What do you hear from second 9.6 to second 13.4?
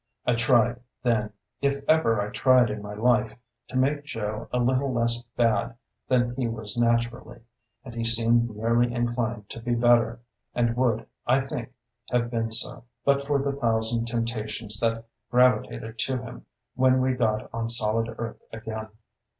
be better, and would, I think, have been so, but